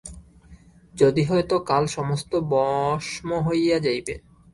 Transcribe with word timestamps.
যদি 0.95 1.21
হয় 1.23 1.45
তো 1.47 1.55
কাল 1.61 1.83
সমস্ত 1.87 2.31
ভস্ম 2.51 3.29
হইয়া 3.47 3.77
যাইবে। 3.79 4.15